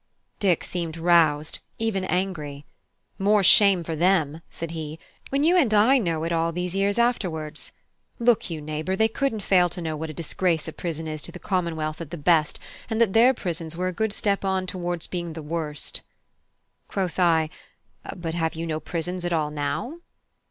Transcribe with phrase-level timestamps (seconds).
[0.39, 2.65] Dick seemed roused, and even angry.
[3.19, 4.97] "More shame for them," said he,
[5.29, 7.71] "when you and I know it all these years afterwards.
[8.17, 11.31] Look you, neighbour, they couldn't fail to know what a disgrace a prison is to
[11.31, 12.57] the Commonwealth at the best,
[12.89, 16.01] and that their prisons were a good step on towards being at the worst."
[16.87, 17.51] Quoth I:
[18.15, 19.99] "But have you no prisons at all now?"